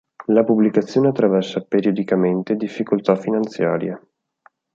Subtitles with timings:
[0.33, 4.01] La pubblicazione attraversa periodicamente difficoltà finanziarie.